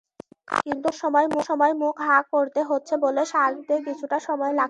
[0.63, 4.59] কিন্তু খাওয়ানোর সময় মুখ হাঁ করতে হচ্ছে বলে সারতে কিছুটা সময় লাগছে।